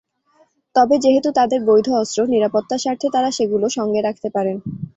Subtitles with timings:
[0.75, 4.57] তবে যেহেতু তাঁদের বৈধ অস্ত্র, নিরাপত্তার স্বার্থে তাঁরা সেগুলো সঙ্গে রাখতে পারেন।